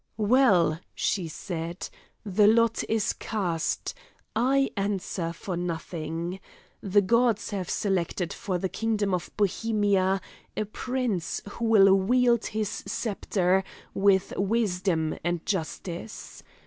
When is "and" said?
15.23-15.45